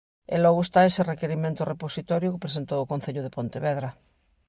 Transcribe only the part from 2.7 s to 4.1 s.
o Concello de Pontevedra.